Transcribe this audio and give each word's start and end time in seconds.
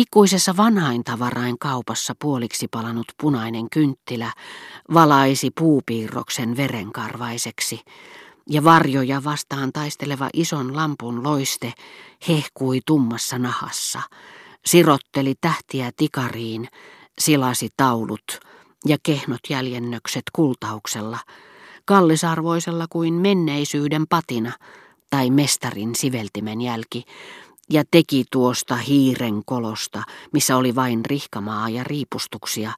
Pikkuisessa 0.00 0.56
vanhaintavarain 0.56 1.58
kaupassa 1.58 2.14
puoliksi 2.20 2.68
palanut 2.68 3.06
punainen 3.20 3.70
kynttilä 3.70 4.32
valaisi 4.94 5.50
puupiirroksen 5.60 6.56
verenkarvaiseksi, 6.56 7.80
ja 8.50 8.64
varjoja 8.64 9.24
vastaan 9.24 9.72
taisteleva 9.72 10.28
ison 10.34 10.76
lampun 10.76 11.24
loiste 11.24 11.72
hehkui 12.28 12.80
tummassa 12.86 13.38
nahassa, 13.38 14.02
sirotteli 14.66 15.34
tähtiä 15.40 15.90
tikariin, 15.96 16.68
silasi 17.18 17.68
taulut 17.76 18.40
ja 18.86 18.96
kehnot 19.02 19.40
jäljennökset 19.48 20.24
kultauksella, 20.32 21.18
kallisarvoisella 21.84 22.86
kuin 22.90 23.14
menneisyyden 23.14 24.06
patina 24.08 24.52
tai 25.10 25.30
mestarin 25.30 25.94
siveltimen 25.94 26.60
jälki, 26.60 27.04
ja 27.70 27.84
teki 27.90 28.24
tuosta 28.32 28.76
hiiren 28.76 29.42
kolosta, 29.44 30.02
missä 30.32 30.56
oli 30.56 30.74
vain 30.74 31.04
rihkamaa 31.04 31.68
ja 31.68 31.84
riipustuksia, 31.84 32.72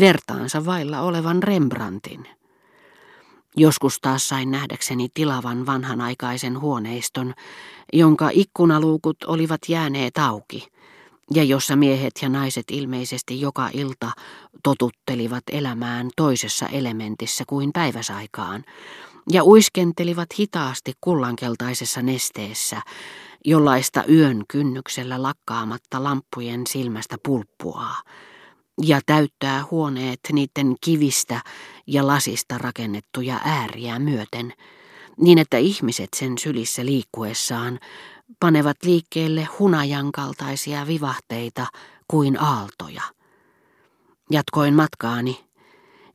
vertaansa 0.00 0.64
vailla 0.64 1.00
olevan 1.00 1.42
Rembrandtin. 1.42 2.28
Joskus 3.56 3.98
taas 4.00 4.28
sain 4.28 4.50
nähdäkseni 4.50 5.08
tilavan 5.14 5.66
vanhanaikaisen 5.66 6.60
huoneiston, 6.60 7.34
jonka 7.92 8.30
ikkunaluukut 8.32 9.24
olivat 9.24 9.60
jääneet 9.68 10.18
auki, 10.18 10.68
ja 11.34 11.44
jossa 11.44 11.76
miehet 11.76 12.12
ja 12.22 12.28
naiset 12.28 12.64
ilmeisesti 12.70 13.40
joka 13.40 13.70
ilta 13.72 14.10
totuttelivat 14.62 15.44
elämään 15.52 16.10
toisessa 16.16 16.66
elementissä 16.66 17.44
kuin 17.46 17.70
päiväsaikaan, 17.72 18.64
ja 19.32 19.44
uiskentelivat 19.44 20.28
hitaasti 20.38 20.92
kullankeltaisessa 21.00 22.02
nesteessä, 22.02 22.82
jollaista 23.44 24.04
yön 24.04 24.42
kynnyksellä 24.48 25.22
lakkaamatta 25.22 26.04
lamppujen 26.04 26.66
silmästä 26.66 27.16
pulppuaa, 27.24 28.02
ja 28.82 29.00
täyttää 29.06 29.64
huoneet 29.70 30.20
niiden 30.32 30.76
kivistä 30.80 31.40
ja 31.86 32.06
lasista 32.06 32.58
rakennettuja 32.58 33.40
ääriä 33.44 33.98
myöten, 33.98 34.52
niin 35.16 35.38
että 35.38 35.58
ihmiset 35.58 36.08
sen 36.16 36.38
sylissä 36.38 36.84
liikkuessaan 36.84 37.78
panevat 38.40 38.76
liikkeelle 38.84 39.48
hunajan 39.58 40.12
kaltaisia 40.12 40.86
vivahteita 40.86 41.66
kuin 42.08 42.42
aaltoja. 42.42 43.02
Jatkoin 44.30 44.74
matkaani, 44.74 45.44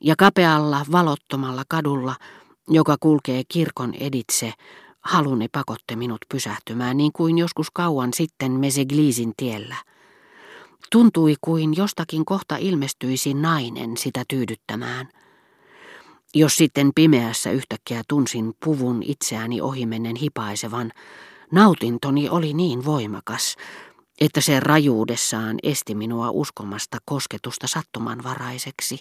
ja 0.01 0.15
kapealla 0.17 0.85
valottomalla 0.91 1.63
kadulla, 1.69 2.15
joka 2.69 2.97
kulkee 2.99 3.43
kirkon 3.47 3.93
editse, 3.93 4.53
haluni 5.01 5.47
pakotte 5.47 5.95
minut 5.95 6.21
pysähtymään 6.29 6.97
niin 6.97 7.11
kuin 7.13 7.37
joskus 7.37 7.71
kauan 7.71 8.13
sitten 8.13 8.51
Mesegliisin 8.51 9.33
tiellä. 9.37 9.75
Tuntui 10.91 11.35
kuin 11.41 11.75
jostakin 11.75 12.25
kohta 12.25 12.57
ilmestyisi 12.57 13.33
nainen 13.33 13.97
sitä 13.97 14.23
tyydyttämään. 14.27 15.09
Jos 16.33 16.55
sitten 16.55 16.91
pimeässä 16.95 17.51
yhtäkkiä 17.51 18.01
tunsin 18.07 18.53
puvun 18.65 19.03
itseäni 19.03 19.61
ohimennen 19.61 20.15
hipaisevan, 20.15 20.91
nautintoni 21.51 22.29
oli 22.29 22.53
niin 22.53 22.85
voimakas, 22.85 23.55
että 24.21 24.41
se 24.41 24.59
rajuudessaan 24.59 25.57
esti 25.63 25.95
minua 25.95 26.29
uskomasta 26.31 26.97
kosketusta 27.05 27.67
sattumanvaraiseksi, 27.67 28.99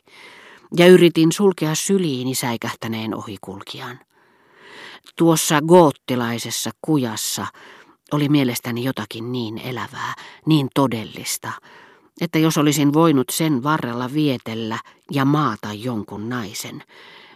ja 0.77 0.87
yritin 0.87 1.33
sulkea 1.33 1.75
syliini 1.75 2.35
säikähtäneen 2.35 3.15
ohikulkijan. 3.15 3.99
Tuossa 5.17 5.61
goottilaisessa 5.63 6.71
kujassa 6.83 7.47
oli 8.13 8.29
mielestäni 8.29 8.85
jotakin 8.85 9.33
niin 9.33 9.59
elävää, 9.59 10.15
niin 10.47 10.69
todellista, 10.75 11.53
että 12.21 12.39
jos 12.39 12.59
olisin 12.59 12.93
voinut 12.93 13.31
sen 13.31 13.63
varrella 13.63 14.13
vietellä 14.13 14.79
ja 15.11 15.25
maata 15.25 15.73
jonkun 15.73 16.29
naisen, 16.29 16.83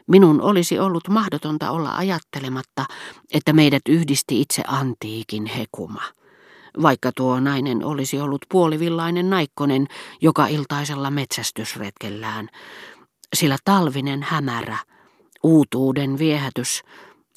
minun 0.06 0.40
olisi 0.40 0.78
ollut 0.78 1.08
mahdotonta 1.08 1.70
olla 1.70 1.96
ajattelematta, 1.96 2.84
että 3.32 3.52
meidät 3.52 3.82
yhdisti 3.88 4.40
itse 4.40 4.62
antiikin 4.66 5.46
hekuma. 5.46 6.02
Vaikka 6.82 7.10
tuo 7.16 7.40
nainen 7.40 7.84
olisi 7.84 8.20
ollut 8.20 8.46
puolivillainen 8.48 9.30
naikkonen 9.30 9.86
joka 10.20 10.46
iltaisella 10.46 11.10
metsästysretkellään, 11.10 12.48
sillä 13.36 13.56
talvinen 13.64 14.22
hämärä, 14.22 14.78
uutuuden 15.42 16.18
viehätys, 16.18 16.82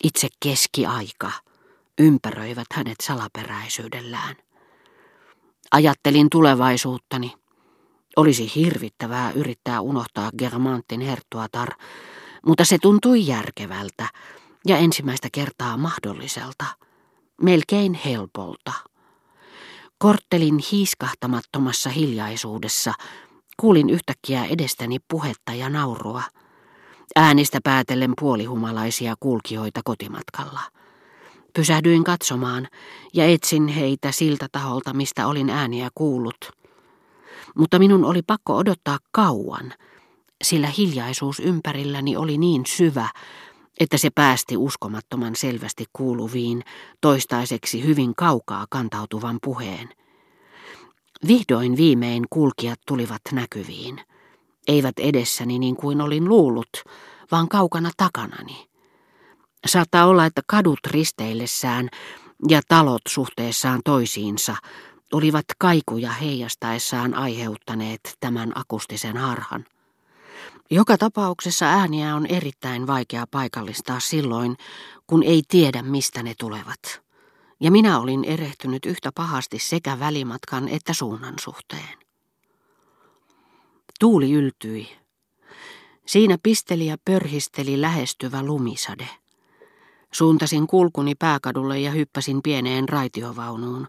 itse 0.03 0.27
keskiaika 0.43 1.31
ympäröivät 1.99 2.67
hänet 2.73 2.95
salaperäisyydellään. 3.03 4.35
Ajattelin 5.71 6.27
tulevaisuuttani. 6.29 7.33
Olisi 8.15 8.51
hirvittävää 8.55 9.31
yrittää 9.31 9.81
unohtaa 9.81 10.29
Germantin 10.37 11.01
herttuatar, 11.01 11.69
mutta 12.45 12.65
se 12.65 12.77
tuntui 12.81 13.27
järkevältä 13.27 14.09
ja 14.67 14.77
ensimmäistä 14.77 15.27
kertaa 15.31 15.77
mahdolliselta, 15.77 16.65
melkein 17.41 17.93
helpolta. 17.93 18.73
Korttelin 19.97 20.59
hiiskahtamattomassa 20.71 21.89
hiljaisuudessa 21.89 22.93
kuulin 23.57 23.89
yhtäkkiä 23.89 24.45
edestäni 24.45 24.97
puhetta 25.09 25.53
ja 25.53 25.69
naurua– 25.69 26.23
äänistä 27.15 27.59
päätellen 27.63 28.13
puolihumalaisia 28.19 29.15
kulkijoita 29.19 29.81
kotimatkalla. 29.85 30.59
Pysähdyin 31.53 32.03
katsomaan 32.03 32.67
ja 33.13 33.25
etsin 33.25 33.67
heitä 33.67 34.11
siltä 34.11 34.47
taholta, 34.51 34.93
mistä 34.93 35.27
olin 35.27 35.49
ääniä 35.49 35.89
kuullut. 35.95 36.51
Mutta 37.55 37.79
minun 37.79 38.05
oli 38.05 38.21
pakko 38.21 38.57
odottaa 38.57 38.97
kauan, 39.11 39.73
sillä 40.43 40.67
hiljaisuus 40.67 41.39
ympärilläni 41.39 42.17
oli 42.17 42.37
niin 42.37 42.65
syvä, 42.65 43.09
että 43.79 43.97
se 43.97 44.09
päästi 44.15 44.57
uskomattoman 44.57 45.35
selvästi 45.35 45.85
kuuluviin, 45.93 46.63
toistaiseksi 47.01 47.83
hyvin 47.83 48.15
kaukaa 48.15 48.65
kantautuvan 48.69 49.37
puheen. 49.43 49.89
Vihdoin 51.27 51.77
viimein 51.77 52.23
kulkijat 52.29 52.79
tulivat 52.87 53.21
näkyviin. 53.31 54.01
Eivät 54.67 54.99
edessäni 54.99 55.59
niin 55.59 55.75
kuin 55.75 56.01
olin 56.01 56.29
luullut, 56.29 56.69
vaan 57.31 57.49
kaukana 57.49 57.91
takanani. 57.97 58.67
Saattaa 59.67 60.05
olla, 60.05 60.25
että 60.25 60.41
kadut 60.47 60.79
risteillessään 60.87 61.89
ja 62.49 62.61
talot 62.67 63.01
suhteessaan 63.07 63.81
toisiinsa 63.85 64.55
olivat 65.13 65.45
kaikuja 65.59 66.11
heijastaessaan 66.11 67.13
aiheuttaneet 67.13 68.17
tämän 68.19 68.51
akustisen 68.55 69.17
harhan. 69.17 69.65
Joka 70.71 70.97
tapauksessa 70.97 71.65
ääniä 71.65 72.15
on 72.15 72.25
erittäin 72.25 72.87
vaikea 72.87 73.25
paikallistaa 73.31 73.99
silloin, 73.99 74.57
kun 75.07 75.23
ei 75.23 75.41
tiedä 75.47 75.81
mistä 75.81 76.23
ne 76.23 76.33
tulevat. 76.39 77.01
Ja 77.61 77.71
minä 77.71 77.99
olin 77.99 78.23
erehtynyt 78.23 78.85
yhtä 78.85 79.11
pahasti 79.15 79.59
sekä 79.59 79.99
välimatkan 79.99 80.67
että 80.67 80.93
suunnan 80.93 81.33
suhteen. 81.39 81.97
Tuuli 83.99 84.31
yltyi. 84.31 84.89
Siinä 86.05 86.37
pisteli 86.43 86.85
ja 86.85 86.97
pörhisteli 87.05 87.81
lähestyvä 87.81 88.43
lumisade. 88.43 89.07
Suuntasin 90.11 90.67
kulkuni 90.67 91.15
pääkadulle 91.15 91.79
ja 91.79 91.91
hyppäsin 91.91 92.41
pieneen 92.41 92.89
raitiovaunuun, 92.89 93.87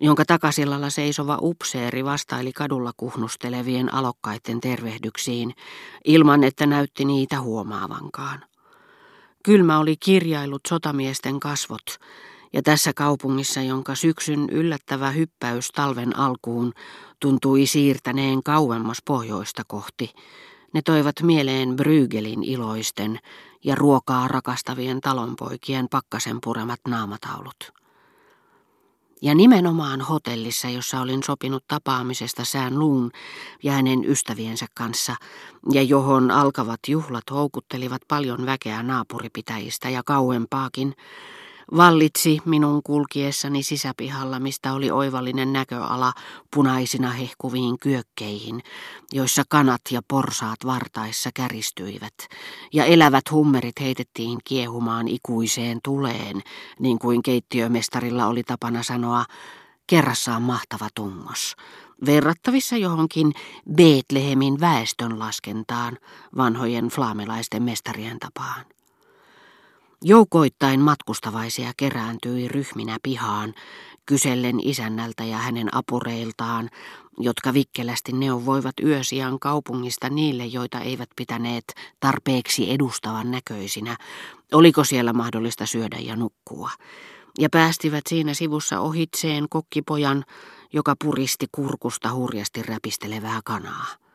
jonka 0.00 0.24
takasillalla 0.24 0.90
seisova 0.90 1.38
upseeri 1.42 2.04
vastaili 2.04 2.52
kadulla 2.52 2.92
kuhnustelevien 2.96 3.94
alokkaiden 3.94 4.60
tervehdyksiin, 4.60 5.54
ilman 6.04 6.44
että 6.44 6.66
näytti 6.66 7.04
niitä 7.04 7.40
huomaavankaan. 7.40 8.44
Kylmä 9.44 9.78
oli 9.78 9.96
kirjailut 9.96 10.62
sotamiesten 10.68 11.40
kasvot, 11.40 11.98
ja 12.52 12.62
tässä 12.62 12.92
kaupungissa, 12.92 13.60
jonka 13.60 13.94
syksyn 13.94 14.50
yllättävä 14.50 15.10
hyppäys 15.10 15.68
talven 15.68 16.18
alkuun 16.18 16.72
tuntui 17.20 17.66
siirtäneen 17.66 18.42
kauemmas 18.42 18.98
pohjoista 19.04 19.62
kohti, 19.66 20.14
ne 20.74 20.82
toivat 20.82 21.14
mieleen 21.22 21.76
Brygelin 21.76 22.44
iloisten 22.44 23.18
ja 23.64 23.74
ruokaa 23.74 24.28
rakastavien 24.28 25.00
talonpoikien 25.00 25.88
pakkasen 25.88 26.38
puremat 26.44 26.80
naamataulut. 26.88 27.72
Ja 29.22 29.34
nimenomaan 29.34 30.00
hotellissa, 30.00 30.68
jossa 30.68 31.00
olin 31.00 31.22
sopinut 31.22 31.64
tapaamisesta 31.68 32.44
sään 32.44 32.78
luun 32.78 33.10
ja 33.62 33.72
hänen 33.72 34.04
ystäviensä 34.04 34.66
kanssa, 34.74 35.16
ja 35.72 35.82
johon 35.82 36.30
alkavat 36.30 36.80
juhlat 36.88 37.24
houkuttelivat 37.30 38.02
paljon 38.08 38.46
väkeä 38.46 38.82
naapuripitäjistä 38.82 39.88
ja 39.88 40.02
kauempaakin, 40.02 40.94
Vallitsi 41.76 42.38
minun 42.44 42.82
kulkiessani 42.82 43.62
sisäpihalla, 43.62 44.40
mistä 44.40 44.72
oli 44.72 44.90
oivallinen 44.90 45.52
näköala 45.52 46.12
punaisina 46.54 47.10
hehkuviin 47.10 47.78
kyökkeihin, 47.78 48.62
joissa 49.12 49.42
kanat 49.48 49.80
ja 49.90 50.00
porsaat 50.08 50.58
vartaissa 50.66 51.30
käristyivät, 51.34 52.14
ja 52.72 52.84
elävät 52.84 53.30
hummerit 53.30 53.80
heitettiin 53.80 54.38
kiehumaan 54.44 55.08
ikuiseen 55.08 55.78
tuleen, 55.84 56.42
niin 56.78 56.98
kuin 56.98 57.22
keittiömestarilla 57.22 58.26
oli 58.26 58.42
tapana 58.42 58.82
sanoa, 58.82 59.24
kerrassaan 59.86 60.42
mahtava 60.42 60.88
tungos, 60.94 61.56
verrattavissa 62.06 62.76
johonkin 62.76 63.32
Betlehemin 63.74 64.60
väestönlaskentaan 64.60 65.98
vanhojen 66.36 66.88
flaamelaisten 66.88 67.62
mestarien 67.62 68.18
tapaan. 68.18 68.77
Joukoittain 70.04 70.80
matkustavaisia 70.80 71.72
kerääntyi 71.76 72.48
ryhminä 72.48 72.98
pihaan, 73.02 73.54
kysellen 74.06 74.60
isännältä 74.62 75.24
ja 75.24 75.36
hänen 75.36 75.74
apureiltaan, 75.74 76.70
jotka 77.20 77.54
vikkelästi 77.54 78.12
neuvoivat 78.12 78.74
yösiän 78.82 79.38
kaupungista 79.38 80.10
niille, 80.10 80.46
joita 80.46 80.80
eivät 80.80 81.08
pitäneet 81.16 81.64
tarpeeksi 82.00 82.72
edustavan 82.72 83.30
näköisinä, 83.30 83.96
oliko 84.52 84.84
siellä 84.84 85.12
mahdollista 85.12 85.66
syödä 85.66 85.96
ja 85.98 86.16
nukkua. 86.16 86.70
Ja 87.38 87.48
päästivät 87.52 88.04
siinä 88.08 88.34
sivussa 88.34 88.80
ohitseen 88.80 89.46
kokkipojan, 89.50 90.24
joka 90.72 90.94
puristi 91.04 91.46
kurkusta 91.52 92.12
hurjasti 92.12 92.62
räpistelevää 92.62 93.40
kanaa. 93.44 94.07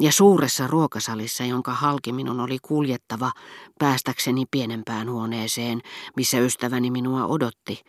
Ja 0.00 0.12
suuressa 0.12 0.66
ruokasalissa, 0.66 1.44
jonka 1.44 1.72
halki 1.72 2.12
minun 2.12 2.40
oli 2.40 2.58
kuljettava 2.62 3.32
päästäkseni 3.78 4.44
pienempään 4.50 5.10
huoneeseen, 5.10 5.80
missä 6.16 6.38
ystäväni 6.38 6.90
minua 6.90 7.26
odotti, 7.26 7.84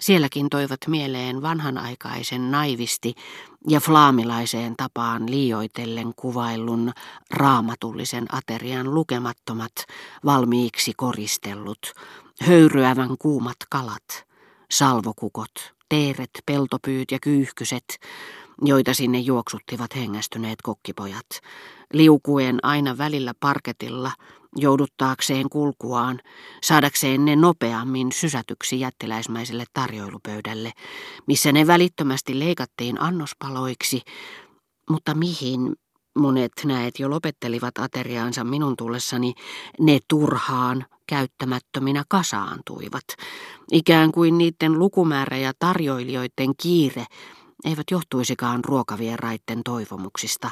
Sielläkin 0.00 0.50
toivat 0.50 0.80
mieleen 0.86 1.42
vanhanaikaisen 1.42 2.50
naivisti 2.50 3.14
ja 3.68 3.80
flaamilaiseen 3.80 4.74
tapaan 4.76 5.30
liioitellen 5.30 6.12
kuvaillun 6.16 6.92
raamatullisen 7.30 8.26
aterian 8.34 8.94
lukemattomat, 8.94 9.72
valmiiksi 10.24 10.92
koristellut, 10.96 11.92
höyryävän 12.40 13.16
kuumat 13.18 13.56
kalat, 13.70 14.26
salvokukot, 14.70 15.74
teeret, 15.88 16.30
peltopyyt 16.46 17.10
ja 17.10 17.18
kyyhkyset, 17.22 17.98
joita 18.64 18.94
sinne 18.94 19.18
juoksuttivat 19.18 19.96
hengästyneet 19.96 20.62
kokkipojat, 20.62 21.26
liukuen 21.92 22.58
aina 22.62 22.98
välillä 22.98 23.32
parketilla, 23.40 24.12
jouduttaakseen 24.56 25.50
kulkuaan, 25.50 26.20
saadakseen 26.62 27.24
ne 27.24 27.36
nopeammin 27.36 28.12
sysätyksi 28.12 28.80
jättiläismäiselle 28.80 29.64
tarjoilupöydälle, 29.72 30.72
missä 31.26 31.52
ne 31.52 31.66
välittömästi 31.66 32.38
leikattiin 32.38 33.00
annospaloiksi, 33.00 34.02
mutta 34.90 35.14
mihin 35.14 35.76
monet 36.18 36.52
näet 36.64 36.98
jo 36.98 37.10
lopettelivat 37.10 37.78
ateriaansa 37.78 38.44
minun 38.44 38.76
tullessani, 38.76 39.34
ne 39.80 39.98
turhaan 40.08 40.84
käyttämättöminä 41.06 42.04
kasaantuivat, 42.08 43.04
ikään 43.72 44.12
kuin 44.12 44.38
niiden 44.38 44.78
lukumäärä 44.78 45.36
ja 45.36 45.52
tarjoilijoiden 45.58 46.52
kiire 46.62 47.06
eivät 47.64 47.90
johtuisikaan 47.90 48.64
ruokavieraiden 48.64 49.62
toivomuksista, 49.64 50.50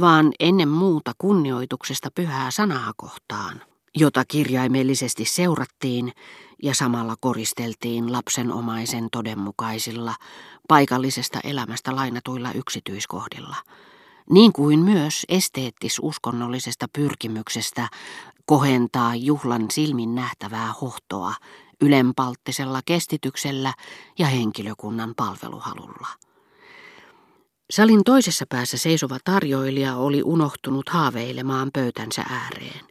vaan 0.00 0.32
ennen 0.40 0.68
muuta 0.68 1.12
kunnioituksesta 1.18 2.08
pyhää 2.14 2.50
sanaa 2.50 2.92
kohtaan, 2.96 3.60
jota 3.96 4.24
kirjaimellisesti 4.24 5.24
seurattiin 5.24 6.12
ja 6.62 6.74
samalla 6.74 7.14
koristeltiin 7.20 8.12
lapsenomaisen 8.12 9.08
todenmukaisilla, 9.12 10.14
paikallisesta 10.68 11.40
elämästä 11.44 11.96
lainatuilla 11.96 12.52
yksityiskohdilla, 12.52 13.56
niin 14.30 14.52
kuin 14.52 14.78
myös 14.78 15.26
esteettis-uskonnollisesta 15.28 16.86
pyrkimyksestä 16.92 17.88
kohentaa 18.46 19.14
juhlan 19.14 19.70
silmin 19.70 20.14
nähtävää 20.14 20.72
hohtoa 20.80 21.34
ylenpalttisella 21.80 22.80
kestityksellä 22.84 23.74
ja 24.18 24.26
henkilökunnan 24.26 25.14
palveluhalulla. 25.16 26.27
Salin 27.70 28.04
toisessa 28.04 28.44
päässä 28.48 28.78
seisova 28.78 29.18
tarjoilija 29.24 29.96
oli 29.96 30.22
unohtunut 30.22 30.88
haaveilemaan 30.88 31.70
pöytänsä 31.72 32.22
ääreen. 32.30 32.84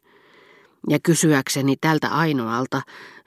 Ja 0.89 1.00
kysyäkseni 1.03 1.75
tältä 1.81 2.07
ainoalta, 2.07 2.81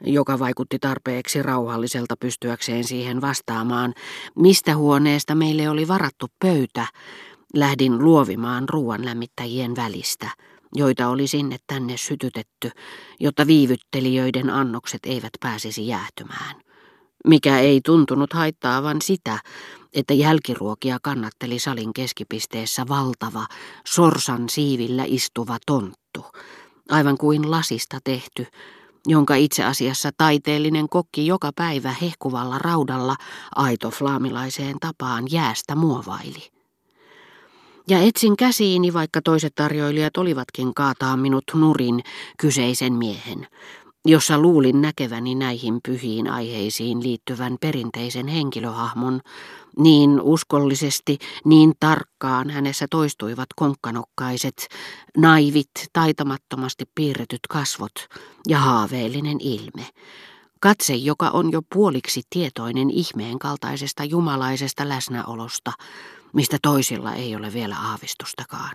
joka 0.04 0.38
vaikutti 0.38 0.78
tarpeeksi 0.78 1.42
rauhalliselta 1.42 2.16
pystyäkseen 2.16 2.84
siihen 2.84 3.20
vastaamaan, 3.20 3.94
mistä 4.36 4.76
huoneesta 4.76 5.34
meille 5.34 5.68
oli 5.68 5.88
varattu 5.88 6.26
pöytä, 6.38 6.86
lähdin 7.54 7.98
luovimaan 7.98 8.68
ruoan 8.68 9.04
lämmittäjien 9.04 9.76
välistä, 9.76 10.30
joita 10.74 11.08
oli 11.08 11.26
sinne 11.26 11.56
tänne 11.66 11.96
sytytetty, 11.96 12.70
jotta 13.20 13.46
viivyttelijöiden 13.46 14.50
annokset 14.50 15.00
eivät 15.06 15.32
pääsisi 15.40 15.86
jäätymään 15.86 16.69
mikä 17.26 17.58
ei 17.58 17.80
tuntunut 17.84 18.32
haittaavan 18.32 19.02
sitä, 19.02 19.38
että 19.92 20.14
jälkiruokia 20.14 20.98
kannatteli 21.02 21.58
salin 21.58 21.92
keskipisteessä 21.92 22.88
valtava, 22.88 23.46
sorsan 23.86 24.48
siivillä 24.48 25.04
istuva 25.06 25.56
tonttu, 25.66 26.24
aivan 26.88 27.18
kuin 27.18 27.50
lasista 27.50 27.98
tehty, 28.04 28.46
jonka 29.06 29.34
itse 29.34 29.64
asiassa 29.64 30.10
taiteellinen 30.16 30.88
kokki 30.88 31.26
joka 31.26 31.50
päivä 31.56 31.94
hehkuvalla 32.02 32.58
raudalla 32.58 33.16
aito 33.56 33.90
flaamilaiseen 33.90 34.76
tapaan 34.80 35.24
jäästä 35.30 35.74
muovaili. 35.74 36.50
Ja 37.88 37.98
etsin 37.98 38.36
käsiini, 38.36 38.92
vaikka 38.92 39.20
toiset 39.22 39.54
tarjoilijat 39.54 40.16
olivatkin 40.16 40.74
kaataa 40.74 41.16
minut 41.16 41.44
nurin 41.54 42.00
kyseisen 42.38 42.92
miehen, 42.92 43.46
jossa 44.04 44.38
luulin 44.38 44.80
näkeväni 44.80 45.34
näihin 45.34 45.80
pyhiin 45.88 46.30
aiheisiin 46.30 47.02
liittyvän 47.02 47.56
perinteisen 47.60 48.28
henkilöhahmon, 48.28 49.20
niin 49.78 50.20
uskollisesti, 50.20 51.18
niin 51.44 51.72
tarkkaan 51.80 52.50
hänessä 52.50 52.86
toistuivat 52.90 53.48
konkkanokkaiset, 53.56 54.68
naivit, 55.16 55.70
taitamattomasti 55.92 56.84
piirretyt 56.94 57.40
kasvot 57.48 58.08
ja 58.48 58.58
haaveellinen 58.58 59.36
ilme. 59.40 59.86
Katse, 60.60 60.94
joka 60.94 61.30
on 61.30 61.52
jo 61.52 61.62
puoliksi 61.74 62.22
tietoinen 62.30 62.90
ihmeen 62.90 63.38
kaltaisesta 63.38 64.04
jumalaisesta 64.04 64.88
läsnäolosta, 64.88 65.72
mistä 66.32 66.58
toisilla 66.62 67.14
ei 67.14 67.36
ole 67.36 67.52
vielä 67.52 67.76
aavistustakaan. 67.78 68.68